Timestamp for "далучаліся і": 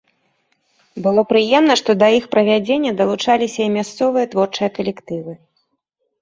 3.03-3.69